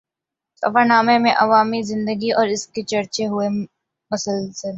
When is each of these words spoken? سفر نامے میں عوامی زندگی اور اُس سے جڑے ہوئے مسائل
سفر 0.63 0.83
نامے 0.85 1.17
میں 1.17 1.33
عوامی 1.43 1.81
زندگی 1.91 2.29
اور 2.31 2.47
اُس 2.47 2.63
سے 2.65 2.81
جڑے 2.89 3.25
ہوئے 3.27 3.47
مسائل 4.11 4.43